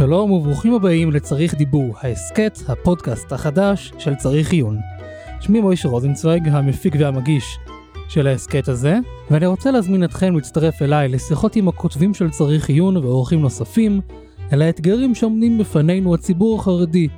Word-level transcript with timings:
שלום 0.00 0.30
וברוכים 0.30 0.74
הבאים 0.74 1.10
לצריך 1.10 1.54
דיבור, 1.54 1.96
ההסכת, 2.00 2.58
הפודקאסט 2.68 3.32
החדש 3.32 3.92
של 3.98 4.14
צריך 4.14 4.52
עיון. 4.52 4.78
שמי 5.40 5.60
מוישה 5.60 5.88
רוזנצוויג, 5.88 6.48
המפיק 6.48 6.94
והמגיש 6.98 7.58
של 8.08 8.26
ההסכת 8.26 8.68
הזה, 8.68 8.98
ואני 9.30 9.46
רוצה 9.46 9.70
להזמין 9.70 10.04
אתכם 10.04 10.34
להצטרף 10.34 10.82
אליי 10.82 11.08
לשיחות 11.08 11.56
עם 11.56 11.68
הכותבים 11.68 12.14
של 12.14 12.30
צריך 12.30 12.68
עיון 12.68 12.96
ואורחים 12.96 13.40
נוספים, 13.40 14.00
אל 14.52 14.62
האתגרים 14.62 15.14
שעומדים 15.14 15.58
בפנינו 15.58 16.14
הציבור 16.14 16.60
החרדי, 16.60 17.08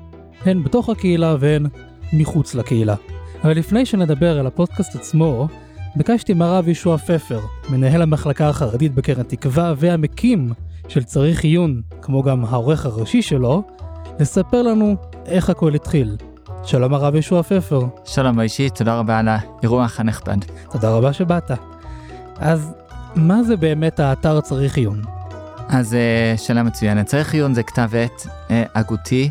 הן 0.44 0.64
בתוך 0.64 0.88
הקהילה 0.88 1.36
והן 1.40 1.66
מחוץ 2.12 2.54
לקהילה. 2.54 2.94
אבל 3.44 3.58
לפני 3.58 3.86
שנדבר 3.86 4.38
על 4.38 4.46
הפודקאסט 4.46 4.94
עצמו, 4.94 5.48
ביקשתי 5.96 6.34
מהרב 6.34 6.68
ישוע 6.68 6.98
פפר, 6.98 7.40
מנהל 7.70 8.02
המחלקה 8.02 8.48
החרדית 8.48 8.94
בקרן 8.94 9.22
תקווה 9.22 9.74
והמקים 9.76 10.52
של 10.88 11.02
צריך 11.02 11.44
עיון, 11.44 11.82
כמו 12.02 12.22
גם 12.22 12.44
העורך 12.44 12.86
הראשי 12.86 13.22
שלו, 13.22 13.62
לספר 14.20 14.62
לנו 14.62 14.96
איך 15.26 15.50
הכל 15.50 15.74
התחיל. 15.74 16.16
שלום 16.64 16.94
הרב 16.94 17.14
ישוע 17.14 17.42
פפר. 17.42 17.80
שלום 18.04 18.40
אישי, 18.40 18.70
תודה 18.70 18.98
רבה 18.98 19.18
על 19.18 19.28
האירוח 19.28 20.00
הנכבד. 20.00 20.36
תודה 20.72 20.90
רבה 20.90 21.12
שבאת. 21.12 21.50
אז 22.38 22.72
מה 23.16 23.42
זה 23.42 23.56
באמת 23.56 24.00
האתר 24.00 24.40
צריך 24.40 24.76
עיון? 24.76 25.02
אז 25.68 25.94
אה, 25.94 26.34
שאלה 26.36 26.62
מצוינת. 26.62 27.06
צריך 27.06 27.34
עיון 27.34 27.54
זה 27.54 27.62
כתב 27.62 27.90
עת 27.94 28.26
אה, 28.50 28.64
הגותי, 28.74 29.30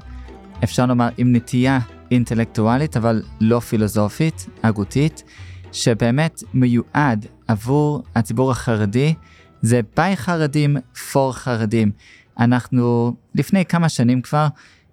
אפשר 0.64 0.86
לומר 0.86 1.10
עם 1.18 1.36
נטייה 1.36 1.80
אינטלקטואלית, 2.12 2.98
אבל 2.98 3.22
לא 3.42 3.60
פילוסופית, 3.60 4.48
הגותית, 4.64 5.24
שבאמת 5.72 6.44
מיועד 6.54 7.26
עבור 7.48 8.04
הציבור 8.16 8.52
החרדי, 8.52 9.14
זה 9.62 9.82
ביי 9.96 10.18
חרדים, 10.18 10.78
פור 11.12 11.34
חרדים. 11.34 11.92
אנחנו 12.40 13.16
לפני 13.36 13.66
כמה 13.66 13.90
שנים 13.90 14.22
כבר 14.22 14.48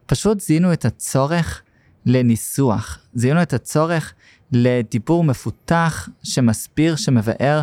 פשוט 0.07 0.41
זיהינו 0.41 0.73
את 0.73 0.85
הצורך 0.85 1.63
לניסוח, 2.07 2.99
זיהינו 3.15 3.43
את 3.43 3.53
הצורך 3.53 4.15
לדיבור 4.53 5.25
מפותח 5.25 6.09
שמסביר, 6.23 6.97
שמבאר 6.97 7.63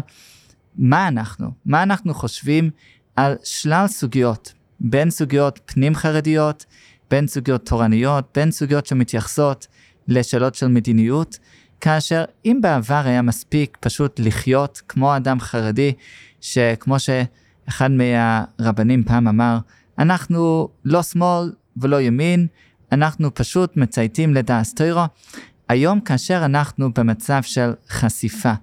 מה 0.77 1.07
אנחנו, 1.07 1.51
מה 1.65 1.83
אנחנו 1.83 2.13
חושבים 2.13 2.69
על 3.15 3.35
שלל 3.43 3.87
סוגיות, 3.87 4.53
בין 4.79 5.09
סוגיות 5.09 5.59
פנים 5.65 5.95
חרדיות, 5.95 6.65
בין 7.11 7.27
סוגיות 7.27 7.65
תורניות, 7.65 8.25
בין 8.35 8.51
סוגיות 8.51 8.85
שמתייחסות 8.85 9.67
לשאלות 10.07 10.55
של 10.55 10.67
מדיניות, 10.67 11.39
כאשר 11.81 12.25
אם 12.45 12.59
בעבר 12.61 13.01
היה 13.05 13.21
מספיק 13.21 13.77
פשוט 13.81 14.19
לחיות 14.19 14.81
כמו 14.87 15.15
אדם 15.15 15.39
חרדי, 15.39 15.93
שכמו 16.45 16.95
שאחד 16.99 17.91
מהרבנים 17.91 19.03
פעם 19.03 19.27
אמר, 19.27 19.57
אנחנו 19.99 20.69
לא 20.85 21.03
שמאל 21.03 21.51
ולא 21.77 22.01
ימין, 22.01 22.47
אנחנו 22.91 23.33
פשוט 23.33 23.77
מצייתים 23.77 24.33
לדעס 24.33 24.73
טוירו. 24.73 25.03
היום 25.69 25.99
כאשר 25.99 26.45
אנחנו 26.45 26.93
במצב 26.93 27.41
של 27.43 27.73
חשיפה, 27.89 28.53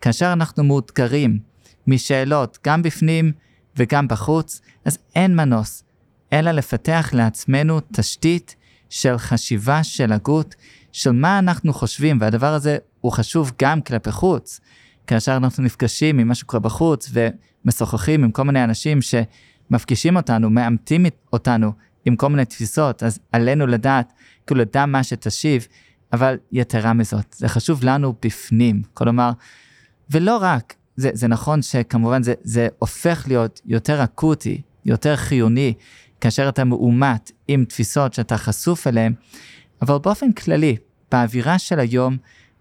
כאשר 0.00 0.32
אנחנו 0.32 0.64
מאותגרים 0.64 1.38
משאלות 1.86 2.58
גם 2.66 2.82
בפנים 2.82 3.32
וגם 3.76 4.08
בחוץ, 4.08 4.60
אז 4.84 4.98
אין 5.14 5.36
מנוס 5.36 5.84
אלא 6.32 6.50
לפתח 6.50 7.10
לעצמנו 7.12 7.80
תשתית 7.92 8.56
של 8.90 9.18
חשיבה 9.18 9.84
של 9.84 10.12
הגות, 10.12 10.54
של 10.92 11.12
מה 11.12 11.38
אנחנו 11.38 11.72
חושבים, 11.72 12.18
והדבר 12.20 12.54
הזה 12.54 12.78
הוא 13.00 13.12
חשוב 13.12 13.52
גם 13.62 13.80
כלפי 13.80 14.12
חוץ. 14.12 14.60
כאשר 15.06 15.36
אנחנו 15.36 15.62
נפגשים 15.62 16.18
עם 16.18 16.28
מה 16.28 16.34
שקורה 16.34 16.60
בחוץ 16.60 17.10
ומשוחחים 17.12 18.24
עם 18.24 18.30
כל 18.30 18.42
מיני 18.42 18.64
אנשים 18.64 18.98
שמפגישים 19.02 20.16
אותנו, 20.16 20.50
מאמתים 20.50 21.06
אותנו 21.32 21.72
עם 22.04 22.16
כל 22.16 22.28
מיני 22.28 22.44
תפיסות, 22.44 23.02
אז 23.02 23.18
עלינו 23.32 23.66
לדעת, 23.66 24.12
כאילו 24.46 24.60
לדע 24.60 24.86
מה 24.86 25.02
שתשיב, 25.02 25.66
אבל 26.12 26.38
יתרה 26.52 26.92
מזאת, 26.92 27.34
זה 27.38 27.48
חשוב 27.48 27.84
לנו 27.84 28.14
בפנים, 28.22 28.82
כלומר, 28.94 29.30
ולא 30.10 30.38
רק, 30.40 30.74
זה, 30.96 31.10
זה 31.12 31.28
נכון 31.28 31.62
שכמובן 31.62 32.22
זה, 32.22 32.34
זה 32.42 32.68
הופך 32.78 33.24
להיות 33.28 33.60
יותר 33.66 34.04
אקוטי, 34.04 34.62
יותר 34.84 35.16
חיוני, 35.16 35.74
כאשר 36.20 36.48
אתה 36.48 36.64
מאומת 36.64 37.32
עם 37.48 37.64
תפיסות 37.64 38.14
שאתה 38.14 38.38
חשוף 38.38 38.86
אליהן, 38.86 39.14
אבל 39.82 39.98
באופן 39.98 40.32
כללי, 40.32 40.76
באווירה 41.12 41.58
של 41.58 41.80
היום, 41.80 42.16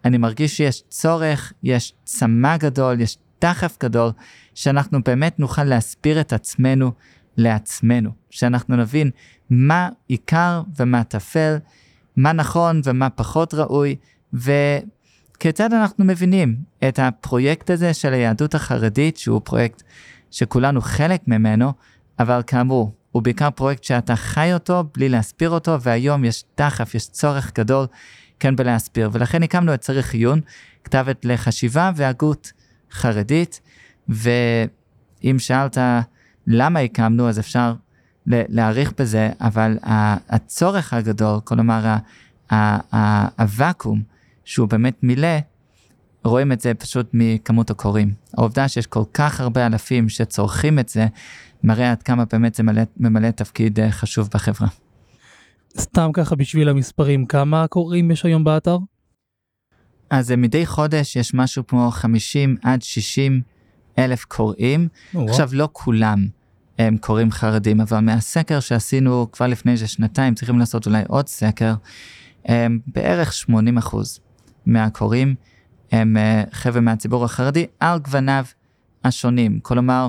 אני 0.05 0.17
מרגיש 0.17 0.57
שיש 0.57 0.83
צורך, 0.89 1.53
יש 1.63 1.93
צמא 2.03 2.57
גדול, 2.57 3.01
יש 3.01 3.17
דחף 3.41 3.77
גדול, 3.83 4.11
שאנחנו 4.55 5.03
באמת 5.05 5.39
נוכל 5.39 5.63
להסביר 5.63 6.21
את 6.21 6.33
עצמנו 6.33 6.91
לעצמנו, 7.37 8.09
שאנחנו 8.29 8.75
נבין 8.75 9.11
מה 9.49 9.89
עיקר 10.07 10.61
ומה 10.77 11.03
טפל, 11.03 11.57
מה 12.17 12.33
נכון 12.33 12.81
ומה 12.83 13.09
פחות 13.09 13.53
ראוי, 13.53 13.95
וכיצד 14.33 15.73
אנחנו 15.73 16.05
מבינים 16.05 16.55
את 16.87 16.99
הפרויקט 16.99 17.69
הזה 17.69 17.93
של 17.93 18.13
היהדות 18.13 18.55
החרדית, 18.55 19.17
שהוא 19.17 19.41
פרויקט 19.43 19.83
שכולנו 20.31 20.81
חלק 20.81 21.21
ממנו, 21.27 21.73
אבל 22.19 22.41
כאמור, 22.47 22.93
הוא 23.11 23.23
בעיקר 23.23 23.49
פרויקט 23.51 23.83
שאתה 23.83 24.15
חי 24.15 24.53
אותו 24.53 24.83
בלי 24.93 25.09
להסביר 25.09 25.49
אותו, 25.49 25.81
והיום 25.81 26.25
יש 26.25 26.43
דחף, 26.57 26.95
יש 26.95 27.07
צורך 27.07 27.51
גדול 27.55 27.85
כן 28.39 28.55
בלהסביר, 28.55 29.09
ולכן 29.13 29.43
הקמנו 29.43 29.73
את 29.73 29.81
צריך 29.81 30.13
עיון, 30.13 30.41
כתבת 30.83 31.25
לחשיבה 31.25 31.91
והגות 31.95 32.51
חרדית, 32.91 33.61
ואם 34.09 35.39
שאלת 35.39 35.77
למה 36.47 36.79
הקמנו, 36.79 37.29
אז 37.29 37.39
אפשר 37.39 37.73
להעריך 38.25 38.93
בזה, 38.97 39.29
אבל 39.41 39.77
הצורך 40.29 40.93
הגדול, 40.93 41.39
כלומר 41.43 41.95
הוואקום 43.37 44.01
שהוא 44.45 44.67
באמת 44.67 45.03
מילא, 45.03 45.37
רואים 46.23 46.51
את 46.51 46.61
זה 46.61 46.73
פשוט 46.73 47.09
מכמות 47.13 47.69
הקוראים. 47.69 48.13
העובדה 48.37 48.67
שיש 48.67 48.87
כל 48.87 49.03
כך 49.13 49.39
הרבה 49.39 49.65
אלפים 49.65 50.09
שצורכים 50.09 50.79
את 50.79 50.89
זה, 50.89 51.07
מראה 51.63 51.91
עד 51.91 52.03
כמה 52.03 52.25
באמת 52.25 52.55
זה 52.55 52.63
מלא, 52.63 52.81
ממלא 52.97 53.31
תפקיד 53.31 53.79
אה, 53.79 53.91
חשוב 53.91 54.29
בחברה. 54.33 54.67
סתם 55.77 56.09
ככה 56.13 56.35
בשביל 56.35 56.69
המספרים, 56.69 57.25
כמה 57.25 57.67
קוראים 57.67 58.11
יש 58.11 58.25
היום 58.25 58.43
באתר? 58.43 58.77
אז 60.09 60.31
אה, 60.31 60.35
מדי 60.35 60.65
חודש 60.65 61.15
יש 61.15 61.33
משהו 61.33 61.67
כמו 61.67 61.91
50 61.91 62.55
עד 62.63 62.81
60 62.81 63.41
אלף 63.97 64.25
קוראים. 64.25 64.87
או 65.15 65.25
עכשיו, 65.29 65.49
לא 65.51 65.69
כולם 65.71 66.27
הם 66.79 66.97
קוראים 66.97 67.31
חרדים, 67.31 67.81
אבל 67.81 67.99
מהסקר 67.99 68.59
שעשינו 68.59 69.27
כבר 69.31 69.47
לפני 69.47 69.71
איזה 69.71 69.87
שנתיים, 69.87 70.35
צריכים 70.35 70.59
לעשות 70.59 70.85
אולי 70.85 71.01
עוד 71.07 71.27
סקר, 71.27 71.73
הם 72.45 72.79
בערך 72.87 73.33
80 73.33 73.77
אחוז 73.77 74.19
מהקוראים 74.65 75.35
הם 75.91 76.17
אה, 76.17 76.43
חבר'ה 76.51 76.81
מהציבור 76.81 77.25
החרדי 77.25 77.65
על 77.79 77.99
גווניו 77.99 78.45
השונים. 79.03 79.59
כלומר, 79.59 80.07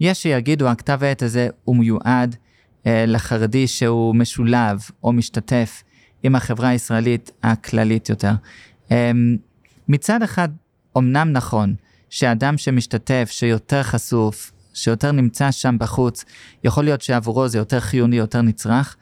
יש 0.00 0.22
שיגידו, 0.22 0.68
הכתב 0.68 0.98
העת 1.02 1.22
הזה 1.22 1.48
הוא 1.64 1.76
מיועד 1.76 2.36
לחרדי 2.86 3.66
שהוא 3.66 4.14
משולב 4.14 4.80
או 5.04 5.12
משתתף 5.12 5.82
עם 6.22 6.34
החברה 6.34 6.68
הישראלית 6.68 7.30
הכללית 7.42 8.08
יותר. 8.08 8.32
אה, 8.90 9.10
מצד 9.88 10.22
אחד, 10.22 10.48
אמנם 10.98 11.32
נכון 11.32 11.74
שאדם 12.10 12.58
שמשתתף, 12.58 13.28
שיותר 13.30 13.82
חשוף, 13.82 14.52
שיותר 14.74 15.12
נמצא 15.12 15.50
שם 15.50 15.76
בחוץ, 15.78 16.24
יכול 16.64 16.84
להיות 16.84 17.02
שעבורו 17.02 17.48
זה 17.48 17.58
יותר 17.58 17.80
חיוני, 17.80 18.16
יותר 18.16 18.42
נצרך, 18.42 18.96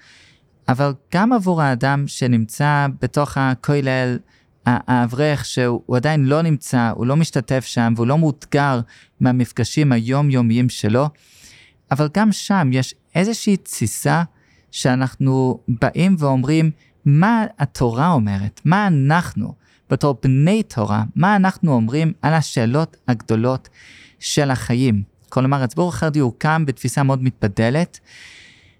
אבל 0.68 0.92
גם 1.14 1.32
עבור 1.32 1.62
האדם 1.62 2.04
שנמצא 2.06 2.86
בתוך 3.00 3.36
הכולל, 3.36 4.18
האברך 4.66 5.44
שהוא 5.44 5.96
עדיין 5.96 6.24
לא 6.24 6.42
נמצא, 6.42 6.92
הוא 6.94 7.06
לא 7.06 7.16
משתתף 7.16 7.64
שם 7.64 7.92
והוא 7.96 8.06
לא 8.06 8.18
מאותגר 8.18 8.80
מהמפגשים 9.20 9.92
היומיומיים 9.92 10.68
שלו, 10.68 11.08
אבל 11.90 12.08
גם 12.14 12.32
שם 12.32 12.70
יש 12.72 12.94
איזושהי 13.14 13.56
תסיסה 13.56 14.22
שאנחנו 14.70 15.60
באים 15.68 16.16
ואומרים, 16.18 16.70
מה 17.04 17.44
התורה 17.58 18.12
אומרת? 18.12 18.60
מה 18.64 18.86
אנחנו, 18.86 19.54
בתור 19.90 20.18
בני 20.22 20.62
תורה, 20.62 21.04
מה 21.14 21.36
אנחנו 21.36 21.72
אומרים 21.72 22.12
על 22.22 22.34
השאלות 22.34 22.96
הגדולות 23.08 23.68
של 24.18 24.50
החיים? 24.50 25.02
כלומר, 25.28 25.62
הציבור 25.62 25.88
החרדי 25.88 26.18
הוקם 26.18 26.66
בתפיסה 26.66 27.02
מאוד 27.02 27.22
מתבדלת, 27.22 28.00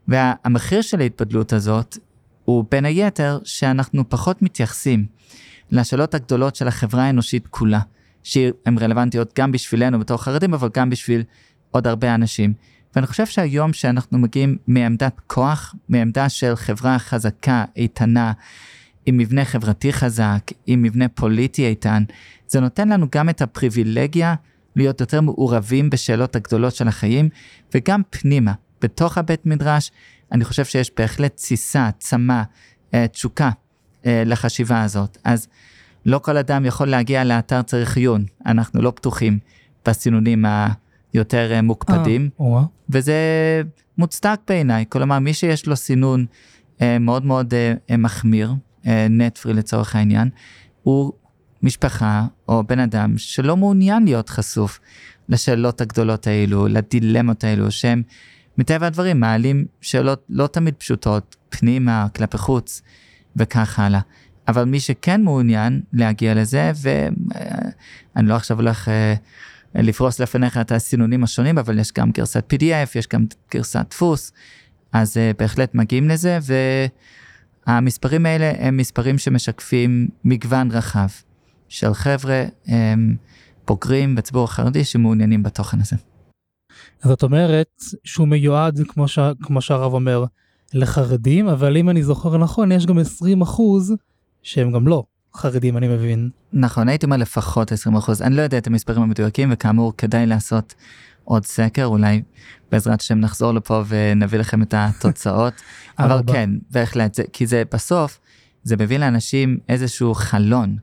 והמחיר 0.08 0.82
של 0.82 1.00
ההתבדלות 1.00 1.52
הזאת 1.52 1.98
הוא 2.44 2.64
בין 2.70 2.84
היתר 2.84 3.38
שאנחנו 3.44 4.08
פחות 4.08 4.42
מתייחסים 4.42 5.06
לשאלות 5.70 6.14
הגדולות 6.14 6.56
של 6.56 6.68
החברה 6.68 7.02
האנושית 7.02 7.46
כולה, 7.46 7.80
שהן 8.22 8.78
רלוונטיות 8.78 9.38
גם 9.38 9.52
בשבילנו 9.52 9.98
בתור 9.98 10.16
חרדים, 10.16 10.54
אבל 10.54 10.68
גם 10.74 10.90
בשביל 10.90 11.22
עוד 11.70 11.86
הרבה 11.86 12.14
אנשים. 12.14 12.54
ואני 12.96 13.06
חושב 13.06 13.26
שהיום 13.26 13.72
שאנחנו 13.72 14.18
מגיעים 14.18 14.56
מעמדת 14.66 15.20
כוח, 15.26 15.74
מעמדה 15.88 16.28
של 16.28 16.56
חברה 16.56 16.98
חזקה, 16.98 17.64
איתנה, 17.76 18.32
עם 19.06 19.16
מבנה 19.16 19.44
חברתי 19.44 19.92
חזק, 19.92 20.50
עם 20.66 20.82
מבנה 20.82 21.08
פוליטי 21.08 21.66
איתן, 21.66 22.02
זה 22.48 22.60
נותן 22.60 22.88
לנו 22.88 23.06
גם 23.12 23.28
את 23.28 23.42
הפריבילגיה 23.42 24.34
להיות 24.76 25.00
יותר 25.00 25.20
מעורבים 25.20 25.90
בשאלות 25.90 26.36
הגדולות 26.36 26.74
של 26.74 26.88
החיים, 26.88 27.28
וגם 27.74 28.02
פנימה, 28.10 28.52
בתוך 28.82 29.18
הבית 29.18 29.46
מדרש, 29.46 29.90
אני 30.32 30.44
חושב 30.44 30.64
שיש 30.64 30.90
בהחלט 30.96 31.36
תסיסה, 31.36 31.90
צמא, 31.98 32.42
אה, 32.94 33.08
תשוקה 33.08 33.50
אה, 34.06 34.22
לחשיבה 34.26 34.82
הזאת. 34.82 35.18
אז 35.24 35.48
לא 36.06 36.18
כל 36.18 36.36
אדם 36.36 36.64
יכול 36.64 36.88
להגיע 36.88 37.24
לאתר 37.24 37.62
צריך 37.62 37.96
עיון, 37.96 38.24
אנחנו 38.46 38.82
לא 38.82 38.90
פתוחים 38.96 39.38
בסינונים 39.86 40.44
היותר 40.44 40.89
אה, 41.16 41.62
מוקפדים, 41.62 42.30
או-אה. 42.38 42.62
וזה 42.90 43.14
מוצדק 43.98 44.40
בעיניי, 44.48 44.84
כלומר 44.88 45.18
מי 45.18 45.34
שיש 45.34 45.66
לו 45.66 45.76
סינון 45.76 46.26
אה, 46.82 46.98
מאוד 46.98 47.24
מאוד 47.24 47.54
אה, 47.54 47.74
אה, 47.90 47.96
מחמיר, 47.96 48.54
אה, 48.86 49.06
נטפרי 49.10 49.54
לצורך 49.54 49.96
העניין, 49.96 50.28
הוא 50.82 51.12
משפחה 51.62 52.26
או 52.48 52.64
בן 52.66 52.78
אדם 52.78 53.18
שלא 53.18 53.56
מעוניין 53.56 54.04
להיות 54.04 54.28
חשוף 54.28 54.80
לשאלות 55.28 55.80
הגדולות 55.80 56.26
האלו, 56.26 56.68
לדילמות 56.68 57.44
האלו, 57.44 57.70
שהם 57.70 58.02
מטבע 58.58 58.86
הדברים 58.86 59.20
מעלים 59.20 59.64
שאלות 59.80 60.24
לא 60.28 60.46
תמיד 60.46 60.74
פשוטות, 60.74 61.36
פנימה, 61.48 62.06
כלפי 62.16 62.38
חוץ 62.38 62.82
וכך 63.36 63.78
הלאה. 63.78 64.00
אבל 64.48 64.64
מי 64.64 64.80
שכן 64.80 65.22
מעוניין 65.22 65.80
להגיע 65.92 66.34
לזה, 66.34 66.72
ואני 66.82 68.28
לא 68.28 68.34
עכשיו 68.34 68.56
הולך 68.56 68.88
אה, 68.88 69.14
לפרוס 69.74 70.20
לפניך 70.20 70.56
את 70.56 70.72
הסינונים 70.72 71.24
השונים, 71.24 71.58
אבל 71.58 71.78
יש 71.78 71.92
גם 71.92 72.10
גרסת 72.10 72.52
PDF, 72.52 72.98
יש 72.98 73.06
גם 73.08 73.24
גרסת 73.54 73.86
דפוס, 73.90 74.32
אז 74.92 75.16
אה, 75.16 75.30
בהחלט 75.38 75.74
מגיעים 75.74 76.08
לזה, 76.08 76.38
והמספרים 77.66 78.26
האלה 78.26 78.52
הם 78.58 78.76
מספרים 78.76 79.18
שמשקפים 79.18 80.08
מגוון 80.24 80.70
רחב 80.70 81.08
של 81.68 81.94
חבר'ה 81.94 82.44
בוגרים 83.66 84.14
בציבור 84.14 84.44
החרדי 84.44 84.84
שמעוניינים 84.84 85.42
בתוכן 85.42 85.80
הזה. 85.80 85.96
זאת 87.04 87.22
אומרת 87.22 87.82
שהוא 88.04 88.28
מיועד, 88.28 88.80
כמו, 88.88 89.08
ש... 89.08 89.18
כמו 89.42 89.60
שהרב 89.60 89.94
אומר, 89.94 90.24
לחרדים, 90.74 91.48
אבל 91.48 91.76
אם 91.76 91.90
אני 91.90 92.02
זוכר 92.02 92.36
נכון, 92.36 92.72
יש 92.72 92.86
גם 92.86 92.98
20 92.98 93.42
אחוז 93.42 93.94
שהם 94.42 94.72
גם 94.72 94.88
לא 94.88 95.04
חרדים, 95.34 95.76
אני 95.76 95.88
מבין. 95.88 96.30
נכון, 96.52 96.88
הייתי 96.88 97.06
אומר 97.06 97.16
לפחות 97.16 97.72
20 97.72 97.96
אחוז. 97.96 98.22
אני 98.22 98.36
לא 98.36 98.42
יודע 98.42 98.58
את 98.58 98.66
המספרים 98.66 99.02
המדויקים, 99.02 99.48
וכאמור, 99.52 99.92
כדאי 99.98 100.26
לעשות 100.26 100.74
עוד 101.24 101.44
סקר, 101.44 101.84
אולי 101.84 102.22
בעזרת 102.72 103.00
השם 103.00 103.18
נחזור 103.18 103.52
לפה 103.52 103.82
ונביא 103.88 104.38
לכם 104.38 104.62
את 104.62 104.74
התוצאות. 104.76 105.54
אבל. 105.98 106.20
כן, 106.26 106.50
בהחלט, 106.70 107.14
זה, 107.14 107.22
כי 107.32 107.46
זה 107.46 107.62
בסוף, 107.72 108.18
זה 108.62 108.76
מביא 108.76 108.98
לאנשים 108.98 109.58
איזשהו 109.68 110.14
חלון, 110.14 110.76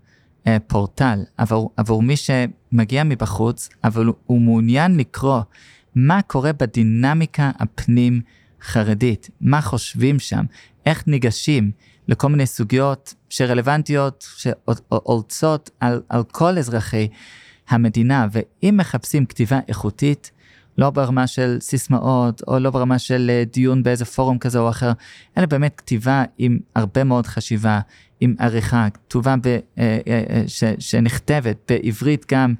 אה, 0.48 0.58
פורטל, 0.68 1.20
עבור, 1.38 1.72
עבור 1.78 2.02
מי 2.02 2.16
שמגיע 2.18 3.04
מבחוץ, 3.04 3.70
אבל 3.84 4.06
הוא, 4.06 4.16
הוא 4.26 4.42
מעוניין 4.42 4.98
לקרוא 4.98 5.42
מה 5.96 6.22
קורה 6.22 6.54
בדינמיקה 6.54 7.52
הפנים 7.60 8.22
חרדית, 8.62 9.30
מה 9.42 9.62
חושבים 9.62 10.20
שם, 10.20 10.46
איך 10.86 11.08
ניגשים 11.08 11.72
לכל 12.08 12.30
מיני 12.30 12.46
סוגיות 12.46 13.14
שרלוונטיות, 13.30 14.26
שעולצות 14.38 15.70
על, 15.80 16.02
על 16.10 16.24
כל 16.24 16.58
אזרחי 16.58 17.08
המדינה, 17.70 18.28
ואם 18.32 18.78
מחפשים 18.78 19.26
כתיבה 19.26 19.60
איכותית, 19.68 20.32
לא 20.78 20.90
ברמה 20.90 21.28
של 21.28 21.58
סיסמאות, 21.62 22.42
או 22.48 22.60
לא 22.60 22.70
ברמה 22.70 23.00
של 23.00 23.30
אה, 23.30 23.44
דיון 23.54 23.84
באיזה 23.84 24.06
פורום 24.06 24.38
כזה 24.38 24.60
או 24.60 24.70
אחר, 24.70 24.92
אלא 25.38 25.46
באמת 25.46 25.74
כתיבה 25.78 26.24
עם 26.38 26.60
הרבה 26.76 27.04
מאוד 27.04 27.28
חשיבה, 27.28 27.80
עם 28.20 28.36
עריכה, 28.40 28.88
כתובה 28.94 29.36
ב, 29.42 29.48
אה, 29.48 29.60
אה, 30.08 30.44
ש, 30.48 30.64
שנכתבת 30.80 31.72
בעברית 31.72 32.26
גם 32.32 32.54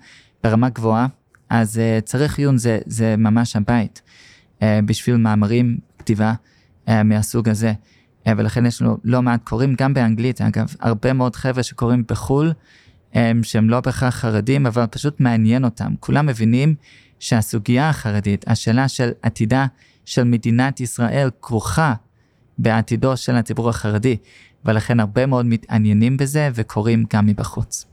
ברמה 0.44 0.70
גבוהה, 0.70 1.08
אז 1.50 1.82
צריך 2.06 2.38
עיון 2.38 2.58
זה, 2.58 2.80
זה 2.86 3.16
ממש 3.18 3.56
הבית 3.56 4.02
בשביל 4.64 5.16
מאמרים, 5.16 5.78
כתיבה 6.00 6.34
מהסוג 6.88 7.50
הזה. 7.50 7.74
אה, 8.28 8.34
ולכן 8.38 8.66
יש 8.66 8.82
לנו 8.82 8.98
לא 9.04 9.22
מעט 9.22 9.44
קוראים 9.44 9.76
גם 9.78 9.94
באנגלית, 9.94 10.42
אגב, 10.42 10.76
הרבה 10.80 11.14
מאוד 11.14 11.36
חבר'ה 11.36 11.64
שקוראים 11.64 12.04
בחו"ל, 12.10 12.54
שהם 13.44 13.70
לא 13.70 13.82
בהכרח 13.82 14.16
חרדים, 14.16 14.66
אבל 14.66 14.86
פשוט 14.86 15.20
מעניין 15.20 15.66
אותם. 15.66 15.94
כולם 16.00 16.26
מבינים 16.26 16.76
שהסוגיה 17.20 17.90
החרדית, 17.90 18.46
השאלה 18.48 18.88
של 18.88 19.10
עתידה 19.22 19.66
של 20.06 20.24
מדינת 20.24 20.80
ישראל 20.80 21.30
כרוכה 21.42 21.94
בעתידו 22.58 23.18
של 23.18 23.36
הציבור 23.36 23.70
החרדי, 23.70 24.18
ולכן 24.66 25.00
הרבה 25.00 25.26
מאוד 25.26 25.46
מתעניינים 25.46 26.18
בזה 26.18 26.50
וקוראים 26.54 27.06
גם 27.14 27.26
מבחוץ. 27.26 27.86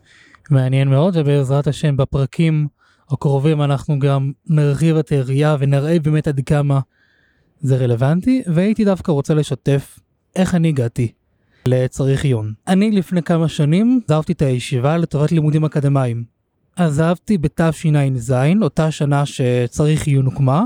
מעניין 0.51 0.89
מאוד, 0.89 1.17
ובעזרת 1.17 1.67
השם 1.67 1.97
בפרקים 1.97 2.67
הקרובים 3.11 3.63
אנחנו 3.63 3.99
גם 3.99 4.33
נרחיב 4.47 4.97
את 4.97 5.09
היריעה 5.09 5.57
ונראה 5.59 5.99
באמת 5.99 6.29
עד 6.29 6.41
כמה 6.47 6.81
זה 7.61 7.77
רלוונטי, 7.77 8.43
והייתי 8.47 8.85
דווקא 8.85 9.13
רוצה 9.13 9.35
לשתף 9.35 9.99
איך 10.37 10.55
אני 10.55 10.69
הגעתי 10.69 11.13
לצריך 11.69 12.25
עיון. 12.25 12.53
אני 12.69 12.91
לפני 12.91 13.23
כמה 13.23 13.49
שנים 13.49 14.01
עזבתי 14.09 14.33
את 14.33 14.43
הישיבה 14.43 14.97
לטובת 14.97 15.33
לימודים 15.33 15.65
אקדמיים. 15.65 16.25
עזבתי 16.77 17.39
בתשע"ז, 17.39 18.35
אותה 18.63 18.91
שנה 18.91 19.27
שצריך 19.27 20.07
עיון 20.07 20.27
הוקמה, 20.27 20.65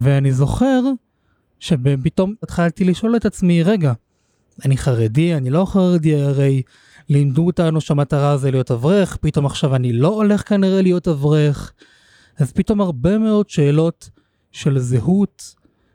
ואני 0.00 0.32
זוכר 0.32 0.80
שפתאום 1.60 2.34
התחלתי 2.42 2.84
לשאול 2.84 3.16
את 3.16 3.26
עצמי, 3.26 3.62
רגע, 3.62 3.92
אני 4.64 4.76
חרדי, 4.76 5.34
אני 5.34 5.50
לא 5.50 5.64
חרדי, 5.64 6.22
הרי 6.22 6.62
לימדו 7.08 7.46
אותנו 7.46 7.80
שהמטרה 7.80 8.36
זה 8.36 8.50
להיות 8.50 8.70
אברך, 8.70 9.16
פתאום 9.16 9.46
עכשיו 9.46 9.76
אני 9.76 9.92
לא 9.92 10.08
הולך 10.08 10.48
כנראה 10.48 10.82
להיות 10.82 11.08
אברך. 11.08 11.72
אז 12.38 12.52
פתאום 12.52 12.80
הרבה 12.80 13.18
מאוד 13.18 13.50
שאלות 13.50 14.10
של 14.52 14.78
זהות, 14.78 15.54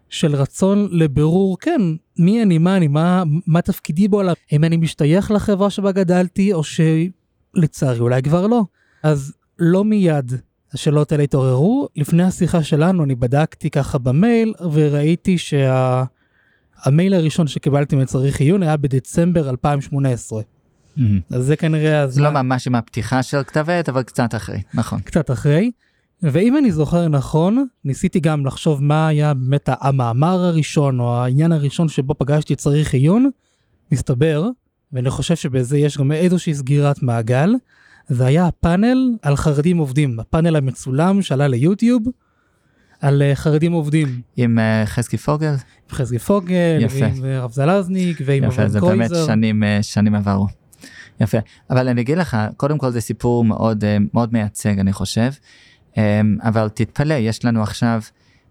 של 0.09 0.35
רצון 0.35 0.87
לבירור, 0.91 1.57
כן, 1.59 1.81
מי 2.19 2.43
אני, 2.43 2.57
מה 2.57 2.77
אני, 2.77 2.87
מה, 2.87 3.23
מה 3.47 3.61
תפקידי 3.61 4.07
בעולם, 4.07 4.33
האם 4.51 4.63
אני 4.63 4.77
משתייך 4.77 5.31
לחברה 5.31 5.69
שבה 5.69 5.91
גדלתי, 5.91 6.53
או 6.53 6.61
שלצערי 6.63 7.99
אולי 7.99 8.21
כבר 8.21 8.47
לא. 8.47 8.63
אז 9.03 9.33
לא 9.59 9.85
מיד 9.85 10.31
השאלות 10.73 11.11
האלה 11.11 11.23
התעוררו. 11.23 11.87
לפני 11.95 12.23
השיחה 12.23 12.63
שלנו 12.63 13.03
אני 13.03 13.15
בדקתי 13.15 13.69
ככה 13.69 13.97
במייל, 13.97 14.53
וראיתי 14.71 15.37
שהמייל 15.37 17.13
הראשון 17.13 17.47
שקיבלתי 17.47 17.95
מצריך 17.95 18.39
עיון 18.39 18.63
היה 18.63 18.77
בדצמבר 18.77 19.49
2018. 19.49 20.41
אז 21.31 21.45
זה 21.45 21.55
כנראה 21.55 22.07
זה 22.07 22.21
לא 22.21 22.27
הזמן, 22.27 22.45
ממש 22.45 22.67
עם 22.67 22.75
הפתיחה 22.75 23.23
של 23.23 23.43
כתב 23.43 23.69
עת, 23.69 23.89
אבל 23.89 24.03
קצת 24.03 24.35
אחרי, 24.35 24.61
נכון. 24.73 24.99
קצת 24.99 25.31
אחרי. 25.31 25.71
ואם 26.23 26.57
אני 26.57 26.71
זוכר 26.71 27.07
נכון, 27.07 27.67
ניסיתי 27.85 28.19
גם 28.19 28.45
לחשוב 28.45 28.83
מה 28.83 29.07
היה 29.07 29.33
באמת 29.33 29.69
המאמר 29.81 30.39
הראשון 30.39 30.99
או 30.99 31.17
העניין 31.17 31.51
הראשון 31.51 31.87
שבו 31.87 32.13
פגשתי 32.17 32.55
צריך 32.55 32.93
עיון. 32.93 33.29
מסתבר, 33.91 34.49
ואני 34.93 35.09
חושב 35.09 35.35
שבזה 35.35 35.77
יש 35.77 35.97
גם 35.97 36.11
איזושהי 36.11 36.53
סגירת 36.55 37.03
מעגל, 37.03 37.53
זה 38.07 38.25
היה 38.25 38.47
הפאנל 38.47 39.11
על 39.21 39.35
חרדים 39.35 39.77
עובדים, 39.77 40.19
הפאנל 40.19 40.55
המצולם 40.55 41.21
שעלה 41.21 41.47
ליוטיוב, 41.47 42.03
על 43.01 43.21
אה, 43.21 43.35
חרדים 43.35 43.71
עובדים. 43.71 44.21
עם 44.37 44.59
אה, 44.59 44.83
חזקי 44.85 45.17
פוגל, 45.17 45.47
עם 45.51 45.57
חזקי 45.91 46.19
פוגל, 46.19 46.77
יפה. 46.79 46.99
ועם 46.99 47.25
אה, 47.25 47.41
רב 47.41 47.51
זלזניק, 47.51 48.17
ועם 48.25 48.43
יפה, 48.43 48.53
אברהם 48.53 48.69
זה 48.69 48.81
באמת. 48.81 49.11
שנים, 49.25 49.63
אה, 49.63 49.83
שנים 49.83 50.15
עברו. 50.15 50.47
יפה, 51.21 51.37
אבל 51.69 51.87
אני 51.87 52.01
אגיד 52.01 52.17
לך, 52.17 52.37
קודם 52.57 52.77
כל 52.77 52.91
זה 52.91 53.01
סיפור 53.01 53.43
מאוד, 53.43 53.83
אה, 53.83 53.97
מאוד 54.13 54.33
מייצג, 54.33 54.79
אני 54.79 54.93
חושב, 54.93 55.29
אבל 56.41 56.69
תתפלא, 56.69 57.13
יש 57.13 57.45
לנו 57.45 57.63
עכשיו, 57.63 58.01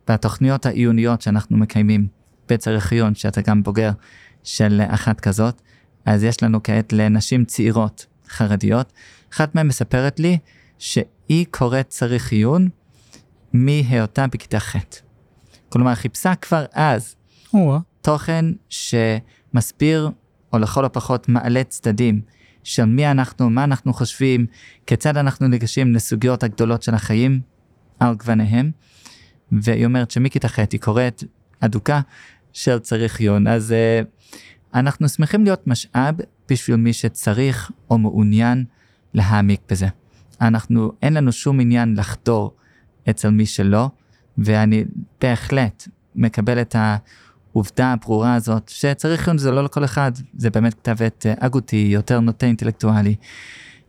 בתוכניות 0.08 0.66
העיוניות 0.66 1.22
שאנחנו 1.22 1.56
מקיימים 1.56 2.06
בצריך 2.48 2.92
עיון, 2.92 3.14
שאתה 3.14 3.40
גם 3.40 3.62
בוגר 3.62 3.90
של 4.42 4.80
אחת 4.88 5.20
כזאת, 5.20 5.62
אז 6.04 6.24
יש 6.24 6.42
לנו 6.42 6.62
כעת 6.62 6.92
לנשים 6.92 7.44
צעירות 7.44 8.06
חרדיות, 8.28 8.92
אחת 9.32 9.54
מהן 9.54 9.66
מספרת 9.66 10.20
לי 10.20 10.38
שהיא 10.78 11.46
קוראת 11.50 11.88
צריך 11.88 12.32
עיון 12.32 12.68
מהיותה 13.52 14.26
בכיתה 14.26 14.60
ח'. 14.60 14.76
כלומר, 15.68 15.94
חיפשה 15.94 16.34
כבר 16.34 16.64
אז 16.72 17.16
תוכן 18.02 18.44
שמסביר, 18.68 20.10
או 20.52 20.58
לכל 20.58 20.84
הפחות 20.84 21.28
מעלה 21.28 21.64
צדדים 21.64 22.20
של 22.64 22.84
מי 22.84 23.10
אנחנו, 23.10 23.50
מה 23.50 23.64
אנחנו 23.64 23.92
חושבים, 23.92 24.46
כיצד 24.86 25.16
אנחנו 25.16 25.48
ניגשים 25.48 25.94
לסוגיות 25.94 26.42
הגדולות 26.42 26.82
של 26.82 26.94
החיים 26.94 27.40
על 28.00 28.14
גווניהם. 28.14 28.70
והיא 29.52 29.86
אומרת 29.86 30.10
שמכיתה 30.10 30.48
ח' 30.48 30.58
היא 30.58 30.80
קוראת 30.80 31.24
אדוקה 31.60 32.00
של 32.52 32.78
צריך 32.78 33.20
עיון. 33.20 33.46
אז 33.46 33.74
uh, 33.74 34.06
אנחנו 34.74 35.08
שמחים 35.08 35.44
להיות 35.44 35.66
משאב 35.66 36.14
בשביל 36.50 36.76
מי 36.76 36.92
שצריך 36.92 37.70
או 37.90 37.98
מעוניין 37.98 38.64
להעמיק 39.14 39.60
בזה. 39.70 39.88
אנחנו, 40.40 40.92
אין 41.02 41.14
לנו 41.14 41.32
שום 41.32 41.60
עניין 41.60 41.94
לחדור 41.96 42.54
אצל 43.10 43.30
מי 43.30 43.46
שלא, 43.46 43.90
ואני 44.38 44.84
בהחלט 45.20 45.88
מקבל 46.14 46.60
את 46.60 46.76
העובדה 47.54 47.92
הברורה 47.92 48.34
הזאת 48.34 48.68
שצריך 48.68 49.28
עיון 49.28 49.38
זה 49.38 49.50
לא 49.50 49.64
לכל 49.64 49.84
אחד, 49.84 50.12
זה 50.36 50.50
באמת 50.50 50.74
כתב 50.74 51.02
עת 51.02 51.26
אה, 51.26 51.34
הגותי, 51.40 51.88
יותר 51.90 52.20
נוטה 52.20 52.46
אינטלקטואלי, 52.46 53.14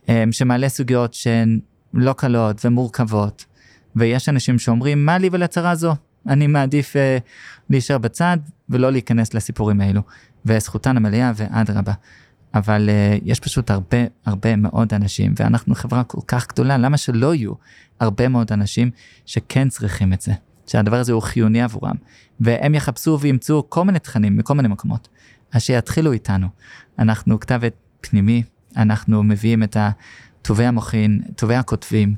אה, 0.09 0.23
שמעלה 0.31 0.69
סוגיות 0.69 1.13
שהן 1.13 1.59
לא 1.93 2.13
קלות 2.13 2.65
ומורכבות, 2.65 3.45
ויש 3.95 4.29
אנשים 4.29 4.59
שאומרים 4.59 5.05
מה 5.05 5.17
לי 5.17 5.29
ולצרה 5.31 5.75
זו, 5.75 5.95
אני 6.27 6.47
מעדיף 6.47 6.95
אה, 6.95 7.17
להישאר 7.69 7.97
בצד 7.97 8.37
ולא 8.69 8.91
להיכנס 8.91 9.33
לסיפורים 9.33 9.81
האלו, 9.81 10.01
וזכותן 10.45 10.97
המלאה 10.97 11.31
ואדרבה. 11.35 11.93
אבל 12.55 12.89
uh, 12.89 13.21
יש 13.25 13.39
פשוט 13.39 13.71
הרבה 13.71 13.97
הרבה 14.25 14.55
מאוד 14.55 14.93
אנשים, 14.93 15.33
ואנחנו 15.37 15.75
חברה 15.75 16.03
כל 16.03 16.21
כך 16.27 16.47
גדולה, 16.47 16.77
למה 16.77 16.97
שלא 16.97 17.35
יהיו 17.35 17.53
הרבה 17.99 18.27
מאוד 18.27 18.51
אנשים 18.51 18.91
שכן 19.25 19.69
צריכים 19.69 20.13
את 20.13 20.21
זה, 20.21 20.33
שהדבר 20.67 20.99
הזה 20.99 21.13
הוא 21.13 21.21
חיוני 21.21 21.61
עבורם, 21.61 21.95
והם 22.39 22.75
יחפשו 22.75 23.19
וימצאו 23.19 23.69
כל 23.69 23.83
מיני 23.83 23.99
תכנים 23.99 24.37
מכל 24.37 24.53
מיני 24.53 24.67
מקומות. 24.67 25.07
אז 25.53 25.61
שיתחילו 25.61 26.11
איתנו. 26.11 26.47
אנחנו 26.99 27.39
כתבת 27.39 27.73
פנימי, 28.01 28.43
אנחנו 28.77 29.23
מביאים 29.23 29.63
את 29.63 29.77
טובי 30.41 30.65
המוחין, 30.65 31.21
טובי 31.35 31.55
הכותבים, 31.55 32.15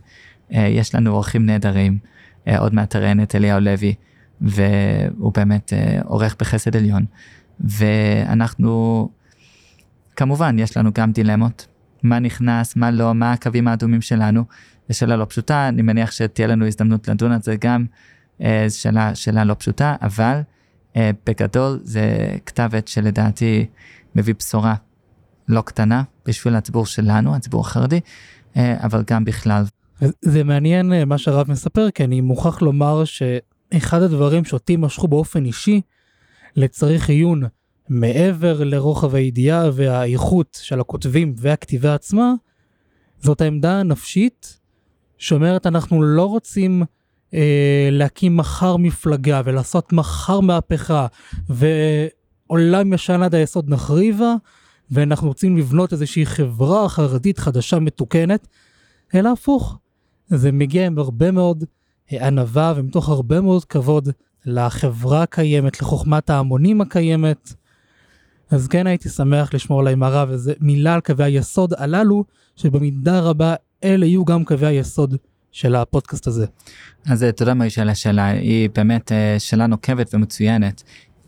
uh, 0.50 0.56
יש 0.58 0.96
לנו 0.96 1.12
אורחים 1.12 1.46
נהדרים, 1.46 1.98
uh, 2.46 2.58
עוד 2.58 2.74
מעט 2.74 2.90
תראיין 2.90 3.24
את 3.24 3.36
אליהו 3.36 3.60
לוי, 3.60 3.94
והוא 4.42 5.34
באמת 5.34 5.74
uh, 5.74 6.06
עורך 6.08 6.36
בחסד 6.40 6.76
עליון, 6.76 7.06
ואנחנו 7.60 9.10
כמובן, 10.16 10.60
יש 10.60 10.78
לנו 10.78 10.92
גם 10.94 11.12
דילמות. 11.12 11.68
מה 12.04 12.20
נכנס, 12.20 12.76
מה 12.76 12.92
לא, 12.92 13.14
מה 13.14 13.32
הקווים 13.32 13.68
האדומים 13.68 14.02
שלנו. 14.02 14.44
זו 14.90 14.98
שאלה 14.98 15.16
לא 15.16 15.26
פשוטה, 15.26 15.68
אני 15.68 15.82
מניח 15.82 16.12
שתהיה 16.12 16.48
לנו 16.48 16.68
הזדמנות 16.68 17.08
לדון 17.08 17.32
על 17.32 17.42
זה 17.42 17.56
גם. 17.62 17.86
אה, 18.42 18.64
זו 18.68 18.80
שאלה, 18.80 19.16
שאלה 19.16 19.44
לא 19.44 19.54
פשוטה, 19.54 19.96
אבל 20.02 20.42
אה, 20.96 21.12
בגדול 21.26 21.80
זה 21.84 22.36
כתב 22.46 22.70
עת 22.74 22.88
שלדעתי 22.88 23.66
מביא 24.16 24.34
בשורה 24.40 24.76
לא 25.48 25.62
קטנה 25.62 26.04
בשביל 26.26 26.56
הציבור 26.56 26.86
שלנו, 26.86 27.36
הציבור 27.36 27.62
החרדי, 27.62 28.00
אה, 28.58 28.78
אבל 28.84 29.04
גם 29.08 29.26
בכלל. 29.26 29.64
זה 30.22 30.44
מעניין 30.44 31.04
מה 31.04 31.18
שהרב 31.18 31.52
מספר, 31.52 31.92
כי 31.92 32.04
אני 32.04 32.22
מוכרח 32.22 32.62
לומר 32.62 33.04
שאחד 33.06 34.02
הדברים 34.02 34.46
שאותי 34.46 34.76
משכו 34.78 35.08
באופן 35.08 35.46
אישי 35.46 35.82
לצריך 36.56 37.10
עיון 37.10 37.44
מעבר 37.90 38.64
לרוחב 38.64 39.16
הידיעה 39.16 39.70
והאיכות 39.74 40.60
של 40.62 40.80
הכותבים 40.80 41.34
והכתיבה 41.38 41.96
עצמה, 41.96 42.34
זאת 43.20 43.42
העמדה 43.42 43.80
הנפשית 43.80 44.60
שאומרת 45.18 45.68
אנחנו 45.68 46.04
לא 46.04 46.26
רוצים 46.26 46.84
אה, 47.34 47.90
להקים 47.92 48.38
מחר 48.38 48.78
מפלגה 48.78 49.42
ולעשות 49.46 49.94
מחר 49.94 50.40
מהפכה 50.40 51.08
ועולם 51.50 52.94
ישן 52.94 53.24
עד 53.24 53.36
היסוד 53.36 53.70
נחריבה 53.70 54.36
ואנחנו 54.92 55.28
רוצים 55.28 55.58
לבנות 55.58 55.94
איזושהי 55.94 56.26
חברה 56.26 56.90
חרדית 56.90 57.40
חדשה 57.40 57.80
מתוקנת, 57.80 58.48
אלא 59.16 59.32
הפוך. 59.32 59.78
זה 60.28 60.52
מגיע 60.52 60.86
עם 60.86 60.98
הרבה 60.98 61.32
מאוד 61.32 61.64
ענווה 62.12 62.74
ומתוך 62.76 63.10
הרבה 63.10 63.42
מאוד 63.42 63.66
כבוד 63.66 64.10
לחברה 64.46 65.24
הקיימת, 65.24 65.82
לחוכמת 65.82 66.30
ההמונים 66.30 66.82
הקיימת. 66.82 67.54
אז 68.52 68.68
כן 68.68 68.88
הייתי 68.88 69.10
שמח 69.10 69.54
לשמור 69.54 69.80
עליי 69.80 69.96
מראה 69.96 70.26
וזה 70.30 70.54
מילה 70.60 70.94
על 70.94 71.02
קווי 71.02 71.26
היסוד 71.26 71.74
הללו, 71.78 72.24
שבמידה 72.56 73.20
רבה 73.20 73.56
אלה 73.84 74.06
יהיו 74.06 74.26
גם 74.26 74.46
קווי 74.46 74.68
היסוד 74.68 75.16
של 75.58 75.76
הפודקאסט 75.76 76.28
הזה. 76.28 76.46
אז 77.10 77.24
אה, 77.24 77.32
תודה 77.32 77.54
מוישה 77.54 77.82
על 77.82 77.90
השאלה, 77.90 78.26
היא 78.28 78.70
באמת 78.76 79.12
אה, 79.12 79.36
שאלה 79.40 79.68
נוקבת 79.68 80.14
ומצוינת. 80.14 80.84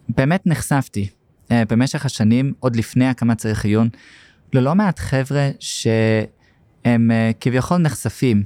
באמת 0.09 0.47
נחשפתי 0.47 1.09
אה, 1.51 1.63
במשך 1.69 2.05
השנים, 2.05 2.53
עוד 2.59 2.75
לפני 2.75 3.07
הקמת 3.07 3.37
צריך 3.37 3.65
עיון, 3.65 3.89
ללא 4.53 4.75
מעט 4.75 4.99
חבר'ה 4.99 5.49
שהם 5.59 7.11
כביכול 7.39 7.77
נחשפים 7.77 8.43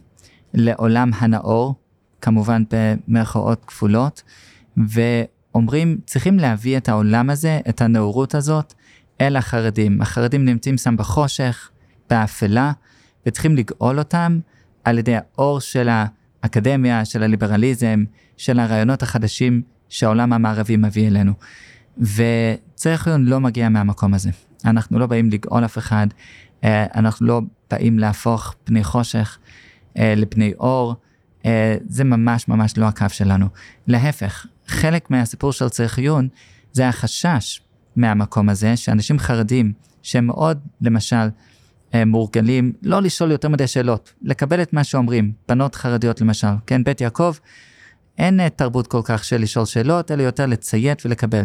לעולם 0.54 1.12
הנאור, 1.16 1.76
כמובן 2.22 2.64
במרכאות 2.72 3.66
כפולות, 3.66 4.24
ו... 4.90 5.02
אומרים 5.56 5.98
צריכים 6.06 6.40
להביא 6.40 6.78
את 6.78 6.90
העולם 6.90 7.30
הזה, 7.30 7.60
את 7.70 7.82
הנאורות 7.82 8.36
הזאת, 8.36 8.74
אל 9.22 9.36
החרדים. 9.36 10.02
החרדים 10.02 10.46
נמצאים 10.46 10.78
שם 10.78 10.98
בחושך, 10.98 11.70
באפלה, 12.10 12.72
וצריכים 13.26 13.56
לגאול 13.56 14.00
אותם 14.00 14.40
על 14.84 14.98
ידי 14.98 15.16
האור 15.16 15.60
של 15.60 15.90
האקדמיה, 16.44 17.06
של 17.06 17.24
הליברליזם, 17.24 18.04
של 18.38 18.60
הרעיונות 18.60 19.04
החדשים 19.04 19.62
שהעולם 19.90 20.34
המערבי 20.34 20.78
מביא 20.78 21.08
אלינו. 21.08 21.34
וצריך 21.98 23.08
להיות 23.08 23.22
לא 23.24 23.40
מגיע 23.40 23.70
מהמקום 23.70 24.14
הזה. 24.14 24.30
אנחנו 24.66 25.00
לא 25.00 25.08
באים 25.08 25.30
לגאול 25.30 25.66
אף 25.66 25.78
אחד, 25.78 26.08
אה, 26.64 26.86
אנחנו 26.96 27.28
לא 27.28 27.42
באים 27.72 28.00
להפוך 28.00 28.56
פני 28.64 28.84
חושך 28.84 29.38
אה, 29.98 30.14
לפני 30.16 30.54
אור, 30.60 30.96
אה, 31.46 31.76
זה 31.88 32.04
ממש 32.04 32.48
ממש 32.48 32.78
לא 32.78 32.86
הקו 32.86 33.06
שלנו. 33.10 33.46
להפך, 33.88 34.46
חלק 34.68 35.12
מהסיפור 35.12 35.52
של 35.52 35.70
צריך 35.70 35.98
עיון 35.98 36.28
זה 36.74 36.88
החשש 36.88 37.62
מהמקום 37.96 38.50
הזה, 38.50 38.78
שאנשים 38.78 39.20
חרדים, 39.20 39.74
שהם 40.02 40.28
מאוד, 40.28 40.60
למשל, 40.82 41.28
מורגלים 42.06 42.74
לא 42.82 43.02
לשאול 43.02 43.32
יותר 43.32 43.50
מדי 43.50 43.68
שאלות, 43.68 44.14
לקבל 44.22 44.62
את 44.62 44.74
מה 44.74 44.84
שאומרים, 44.84 45.32
בנות 45.48 45.76
חרדיות 45.76 46.22
למשל, 46.22 46.48
כן, 46.68 46.84
בית 46.84 47.02
יעקב, 47.02 47.34
אין 48.18 48.40
אה, 48.40 48.50
תרבות 48.50 48.88
כל 48.88 49.02
כך 49.04 49.24
של 49.24 49.42
לשאול 49.42 49.66
שאלות, 49.66 50.12
אלא 50.12 50.24
יותר 50.24 50.46
לציית 50.46 51.06
ולקבל. 51.06 51.44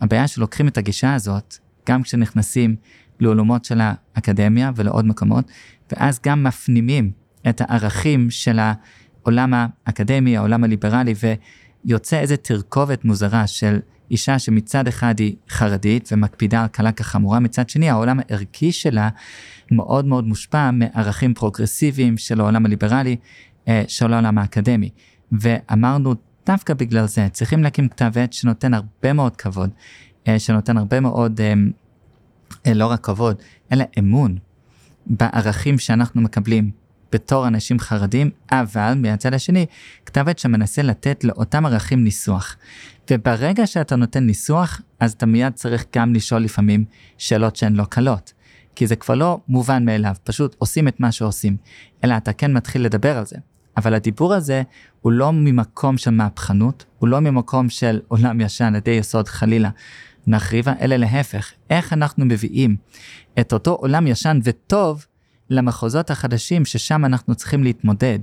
הבעיה 0.00 0.28
שלוקחים 0.28 0.68
את 0.68 0.78
הגישה 0.78 1.14
הזאת, 1.14 1.56
גם 1.88 2.02
כשנכנסים 2.02 2.76
לעולמות 3.20 3.64
של 3.64 3.80
האקדמיה 3.80 4.70
ולעוד 4.76 5.04
מקומות, 5.04 5.50
ואז 5.92 6.20
גם 6.26 6.44
מפנימים 6.44 7.10
את 7.48 7.60
הערכים 7.64 8.30
של 8.30 8.58
העולם 8.58 9.54
האקדמי, 9.86 10.36
העולם 10.36 10.64
הליברלי, 10.64 11.14
יוצא 11.84 12.18
איזה 12.18 12.36
תרכובת 12.36 13.04
מוזרה 13.04 13.46
של 13.46 13.78
אישה 14.10 14.38
שמצד 14.38 14.88
אחד 14.88 15.18
היא 15.18 15.36
חרדית 15.50 16.08
ומקפידה 16.12 16.62
על 16.62 16.68
קלה 16.68 16.92
כחמורה, 16.92 17.40
מצד 17.40 17.68
שני 17.68 17.90
העולם 17.90 18.20
הערכי 18.20 18.72
שלה 18.72 19.08
מאוד 19.70 20.04
מאוד 20.04 20.24
מושפע 20.24 20.70
מערכים 20.70 21.34
פרוגרסיביים 21.34 22.18
של 22.18 22.40
העולם 22.40 22.66
הליברלי, 22.66 23.16
אה, 23.68 23.82
של 23.88 24.12
העולם 24.12 24.38
האקדמי. 24.38 24.90
ואמרנו, 25.32 26.14
דווקא 26.46 26.74
בגלל 26.74 27.06
זה 27.06 27.28
צריכים 27.32 27.62
להקים 27.62 27.88
כתב 27.88 28.12
עת 28.14 28.32
שנותן 28.32 28.74
הרבה 28.74 29.12
מאוד 29.12 29.36
כבוד, 29.36 29.70
אה, 30.28 30.38
שנותן 30.38 30.76
הרבה 30.76 31.00
מאוד, 31.00 31.40
אה, 32.66 32.74
לא 32.74 32.86
רק 32.86 33.04
כבוד, 33.04 33.36
אלא 33.72 33.84
אמון 33.98 34.38
בערכים 35.06 35.78
שאנחנו 35.78 36.22
מקבלים 36.22 36.70
בתור 37.12 37.46
אנשים 37.46 37.78
חרדים, 37.78 38.30
אבל 38.52 38.94
מהצד 38.96 39.34
השני, 39.34 39.66
כתב 40.06 40.28
עת 40.28 40.38
שמנסה 40.38 40.82
לתת 40.82 41.24
לאותם 41.24 41.66
ערכים 41.66 42.04
ניסוח. 42.04 42.56
וברגע 43.10 43.66
שאתה 43.66 43.96
נותן 43.96 44.24
ניסוח, 44.24 44.80
אז 45.00 45.12
אתה 45.12 45.26
מיד 45.26 45.52
צריך 45.52 45.84
גם 45.96 46.14
לשאול 46.14 46.42
לפעמים 46.42 46.84
שאלות 47.18 47.56
שהן 47.56 47.74
לא 47.74 47.84
קלות. 47.84 48.32
כי 48.74 48.86
זה 48.86 48.96
כבר 48.96 49.14
לא 49.14 49.40
מובן 49.48 49.84
מאליו, 49.84 50.14
פשוט 50.24 50.56
עושים 50.58 50.88
את 50.88 51.00
מה 51.00 51.12
שעושים, 51.12 51.56
אלא 52.04 52.16
אתה 52.16 52.32
כן 52.32 52.52
מתחיל 52.52 52.84
לדבר 52.84 53.18
על 53.18 53.26
זה. 53.26 53.36
אבל 53.76 53.94
הדיבור 53.94 54.34
הזה 54.34 54.62
הוא 55.00 55.12
לא 55.12 55.32
ממקום 55.32 55.98
של 55.98 56.10
מהפכנות, 56.10 56.84
הוא 56.98 57.08
לא 57.08 57.20
ממקום 57.20 57.68
של 57.68 58.00
עולם 58.08 58.40
ישן, 58.40 58.74
עדי 58.74 58.90
יסוד 58.90 59.28
חלילה 59.28 59.70
נחריבה, 60.26 60.72
אלא 60.80 60.96
להפך, 60.96 61.52
איך 61.70 61.92
אנחנו 61.92 62.24
מביאים 62.24 62.76
את 63.40 63.52
אותו 63.52 63.70
עולם 63.70 64.06
ישן 64.06 64.38
וטוב 64.44 65.06
למחוזות 65.50 66.10
החדשים 66.10 66.64
ששם 66.64 67.04
אנחנו 67.04 67.34
צריכים 67.34 67.64
להתמודד. 67.64 68.18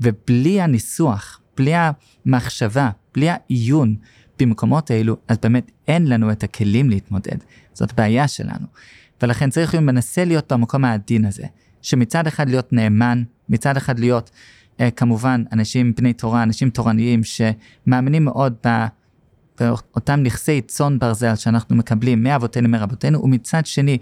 ובלי 0.00 0.60
הניסוח, 0.60 1.40
בלי 1.56 1.72
המחשבה, 1.74 2.90
בלי 3.14 3.28
העיון 3.30 3.96
במקומות 4.38 4.90
האלו, 4.90 5.16
אז 5.28 5.36
באמת 5.42 5.70
אין 5.88 6.06
לנו 6.06 6.32
את 6.32 6.42
הכלים 6.42 6.90
להתמודד. 6.90 7.36
זאת 7.72 7.92
בעיה 7.92 8.28
שלנו. 8.28 8.66
ולכן 9.22 9.50
צריך 9.50 9.74
להיות 9.74 9.84
מנסה 9.86 10.24
להיות 10.24 10.52
במקום 10.52 10.84
העדין 10.84 11.24
הזה, 11.24 11.44
שמצד 11.82 12.26
אחד 12.26 12.48
להיות 12.48 12.72
נאמן, 12.72 13.22
מצד 13.48 13.76
אחד 13.76 13.98
להיות 13.98 14.30
אה, 14.80 14.90
כמובן 14.90 15.44
אנשים 15.52 15.94
בני 15.94 16.12
תורה, 16.12 16.42
אנשים 16.42 16.70
תורניים 16.70 17.20
שמאמינים 17.24 18.24
מאוד 18.24 18.54
ב... 18.66 18.86
באותם 19.60 20.20
נכסי 20.22 20.60
צאן 20.60 20.98
ברזל 20.98 21.36
שאנחנו 21.36 21.76
מקבלים 21.76 22.22
מאבותינו 22.22 22.68
מרבותינו, 22.68 23.24
ומצד 23.24 23.66
שני 23.66 23.98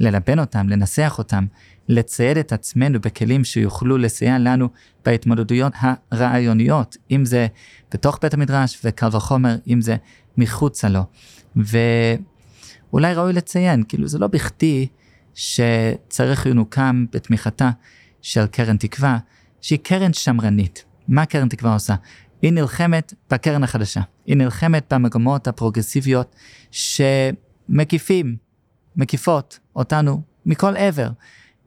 ללבן 0.00 0.38
אותם, 0.38 0.68
לנסח 0.68 1.14
אותם, 1.18 1.46
לצייד 1.88 2.38
את 2.38 2.52
עצמנו 2.52 3.00
בכלים 3.00 3.44
שיוכלו 3.44 3.98
לסייע 3.98 4.38
לנו 4.38 4.68
בהתמודדויות 5.04 5.72
הרעיוניות, 6.10 6.96
אם 7.10 7.24
זה 7.24 7.46
בתוך 7.92 8.18
בית 8.22 8.34
המדרש 8.34 8.80
וקל 8.84 9.08
וחומר, 9.12 9.56
אם 9.68 9.80
זה 9.80 9.96
מחוצה 10.36 10.88
לו. 10.88 11.00
ואולי 11.56 13.14
ראוי 13.14 13.32
לציין, 13.32 13.82
כאילו 13.88 14.08
זה 14.08 14.18
לא 14.18 14.26
בכדי 14.26 14.86
שצריך 15.34 16.46
ינוקם 16.46 17.06
בתמיכתה 17.12 17.70
של 18.22 18.46
קרן 18.46 18.76
תקווה, 18.76 19.18
שהיא 19.60 19.78
קרן 19.82 20.12
שמרנית. 20.12 20.84
מה 21.08 21.26
קרן 21.26 21.48
תקווה 21.48 21.72
עושה? 21.72 21.94
היא 22.46 22.52
נלחמת 22.52 23.14
בקרן 23.30 23.64
החדשה. 23.64 24.00
היא 24.26 24.36
נלחמת 24.36 24.92
במגמות 24.92 25.48
הפרוגרסיביות 25.48 26.36
שמקיפים, 26.70 28.36
מקיפות 28.96 29.58
אותנו 29.76 30.22
מכל 30.46 30.76
עבר. 30.76 31.08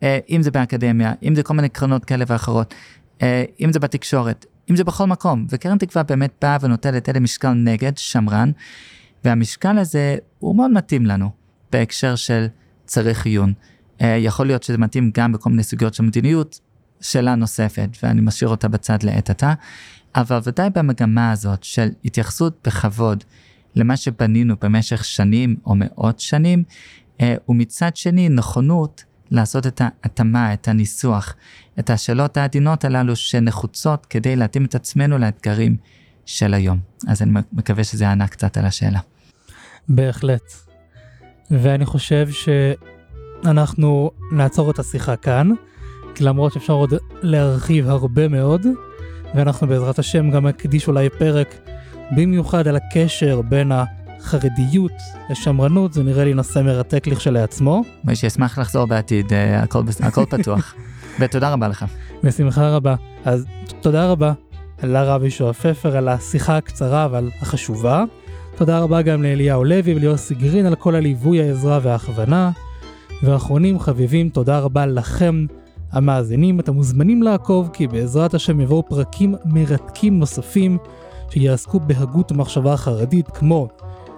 אה, 0.03 0.19
אם 0.29 0.41
זה 0.41 0.51
באקדמיה, 0.51 1.13
אם 1.23 1.35
זה 1.35 1.43
כל 1.43 1.53
מיני 1.53 1.69
קרנות 1.69 2.05
כאלה 2.05 2.25
ואחרות, 2.27 2.73
אה, 3.21 3.43
אם 3.59 3.73
זה 3.73 3.79
בתקשורת, 3.79 4.45
אם 4.69 4.75
זה 4.75 4.83
בכל 4.83 5.05
מקום. 5.05 5.47
וקרן 5.49 5.77
תקווה 5.77 6.03
באמת 6.03 6.31
באה 6.41 6.57
ונוטלת 6.61 7.09
איזה 7.09 7.19
משקל 7.19 7.51
נגד 7.51 7.97
שמרן, 7.97 8.51
והמשקל 9.23 9.77
הזה 9.77 10.17
הוא 10.39 10.55
מאוד 10.55 10.71
מתאים 10.71 11.05
לנו 11.05 11.29
בהקשר 11.71 12.15
של 12.15 12.47
צריך 12.85 13.25
עיון. 13.25 13.53
Uh, 13.99 14.03
יכול 14.19 14.45
להיות 14.47 14.63
שזה 14.63 14.77
מתאים 14.77 15.11
גם 15.13 15.31
בכל 15.31 15.49
מיני 15.49 15.63
סוגיות 15.63 15.93
של 15.93 16.03
מדיניות, 16.03 16.59
שאלה 17.01 17.35
נוספת, 17.35 17.89
ואני 18.03 18.21
משאיר 18.21 18.49
אותה 18.49 18.67
בצד 18.67 19.03
לעת 19.03 19.29
עתה, 19.29 19.53
אבל 20.15 20.39
ודאי 20.43 20.69
במגמה 20.69 21.31
הזאת 21.31 21.63
של 21.63 21.89
התייחסות 22.05 22.57
בכבוד 22.67 23.23
למה 23.75 23.97
שבנינו 23.97 24.55
במשך 24.61 25.05
שנים 25.05 25.55
או 25.65 25.75
מאות 25.75 26.19
שנים, 26.19 26.63
uh, 27.17 27.21
ומצד 27.49 27.95
שני 27.95 28.29
נכונות 28.29 29.03
לעשות 29.31 29.67
את 29.67 29.81
ההתאמה, 29.81 30.53
את 30.53 30.67
הניסוח, 30.67 31.35
את 31.79 31.89
השאלות 31.89 32.37
העדינות 32.37 32.85
הללו 32.85 33.15
שנחוצות 33.15 34.05
כדי 34.05 34.35
להתאים 34.35 34.65
את 34.65 34.75
עצמנו 34.75 35.17
לאתגרים 35.17 35.77
של 36.25 36.53
היום. 36.53 36.79
אז 37.07 37.21
אני 37.21 37.31
מקווה 37.53 37.83
שזה 37.83 38.03
יענה 38.03 38.27
קצת 38.27 38.57
על 38.57 38.65
השאלה. 38.65 38.99
בהחלט. 39.89 40.53
ואני 41.51 41.85
חושב 41.85 42.27
שאנחנו 42.31 44.11
נעצור 44.31 44.71
את 44.71 44.79
השיחה 44.79 45.15
כאן, 45.15 45.49
למרות 46.19 46.53
שאפשר 46.53 46.73
עוד 46.73 46.93
להרחיב 47.21 47.89
הרבה 47.89 48.27
מאוד, 48.27 48.65
ואנחנו 49.35 49.67
בעזרת 49.67 49.99
השם 49.99 50.31
גם 50.31 50.47
נקדיש 50.47 50.87
אולי 50.87 51.09
פרק 51.09 51.55
במיוחד 52.11 52.67
על 52.67 52.75
הקשר 52.75 53.41
בין 53.41 53.71
החרדיות 53.71 54.91
לשמרנות, 55.29 55.93
זה 55.93 56.03
נראה 56.03 56.25
לי 56.25 56.33
נושא 56.33 56.59
מרתק 56.59 57.07
לכשלעצמו. 57.07 57.83
מי 58.03 58.15
שישמח 58.15 58.59
לחזור 58.59 58.85
בעתיד, 58.85 59.33
אה, 59.33 59.59
הכל, 59.63 59.81
הכל 60.03 60.25
פתוח. 60.25 60.75
ותודה 61.19 61.53
רבה 61.53 61.67
לך. 61.67 61.85
בשמחה 62.23 62.69
רבה. 62.69 62.95
אז 63.25 63.45
תודה 63.81 64.11
רבה 64.11 64.33
לרב 64.83 65.23
ישוע 65.23 65.53
פפר 65.53 65.97
על 65.97 66.07
השיחה 66.07 66.57
הקצרה 66.57 67.05
אבל 67.05 67.29
החשובה. 67.41 68.03
תודה 68.55 68.79
רבה 68.79 69.01
גם 69.01 69.23
לאליהו 69.23 69.63
לוי 69.63 69.93
וליוסי 69.93 70.35
גרין 70.35 70.65
על 70.65 70.75
כל 70.75 70.95
הליווי, 70.95 71.41
העזרה 71.41 71.79
וההכוונה. 71.83 72.51
ואחרונים 73.23 73.79
חביבים, 73.79 74.29
תודה 74.29 74.59
רבה 74.59 74.85
לכם, 74.85 75.45
המאזינים. 75.91 76.59
אתם 76.59 76.73
מוזמנים 76.73 77.23
לעקוב, 77.23 77.69
כי 77.73 77.87
בעזרת 77.87 78.33
השם 78.33 78.59
יבואו 78.59 78.83
פרקים 78.89 79.35
מרתקים 79.45 80.19
נוספים 80.19 80.77
שיעסקו 81.29 81.79
בהגות 81.79 82.31
המחשבה 82.31 82.73
החרדית, 82.73 83.27
כמו 83.27 83.67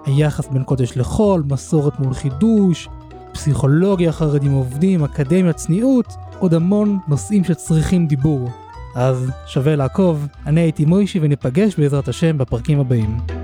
היחס 0.06 0.48
בין 0.48 0.62
קודש 0.64 0.96
לחול, 0.96 1.42
מסורת 1.50 2.00
מול 2.00 2.14
חידוש, 2.14 2.88
פסיכולוגיה 3.32 4.12
חרדים 4.12 4.52
עובדים, 4.52 5.04
אקדמיה, 5.04 5.52
צניעות, 5.52 6.14
עוד 6.38 6.54
המון 6.54 6.98
נושאים 7.08 7.44
שצריכים 7.44 8.06
דיבור. 8.06 8.50
אז 8.94 9.30
שווה 9.46 9.76
לעקוב, 9.76 10.26
אני 10.46 10.60
הייתי 10.60 10.84
מוישי 10.84 11.18
וניפגש 11.22 11.76
בעזרת 11.76 12.08
השם 12.08 12.38
בפרקים 12.38 12.80
הבאים. 12.80 13.41